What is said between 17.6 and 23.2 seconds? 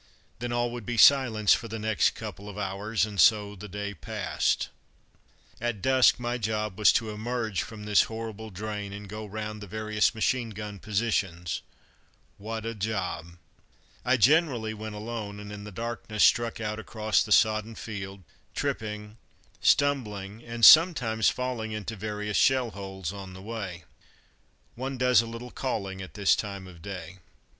field, tripping, stumbling, and sometimes falling into various shell holes